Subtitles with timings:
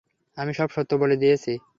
[0.37, 1.53] আমি সব সত্য বলে দিয়েছি।